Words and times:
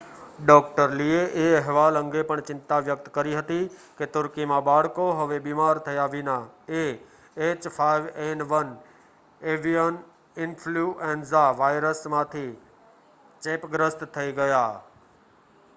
ડૉ. 0.39 0.93
લીએ 0.93 1.17
એ 1.39 1.49
અહેવાલો 1.55 1.99
અંગે 1.99 2.21
પણ 2.23 2.45
ચિંતા 2.45 2.79
વ્યક્ત 2.81 3.09
કરી 3.09 3.35
હતી 3.35 3.65
કે 3.99 4.07
તુર્કીમાં 4.09 4.63
બાળકો 4.63 5.05
હવે 5.17 5.37
બીમાર 5.41 5.81
થયા 5.81 6.07
વિના 6.09 6.39
એએચ5એન1 6.79 8.73
એવિયન 9.41 10.01
ઇન્ફલ્યુએન્ઝા 10.37 11.47
વાયરસથી 11.57 12.49
ચેપગ્રસ્ત 13.41 14.07
થઈ 14.13 14.31
ગયા 14.33 14.71